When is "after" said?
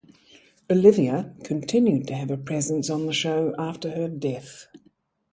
3.59-3.91